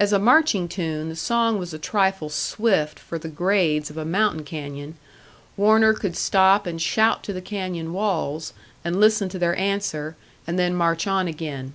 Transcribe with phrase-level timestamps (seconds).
[0.00, 4.04] As a marching tune, the song was a trifle swift for the grades of a
[4.04, 4.96] mountain canyon;
[5.56, 8.52] Warner could stop and shout to the canyon walls,
[8.84, 11.74] and listen to their answer, and then march on again.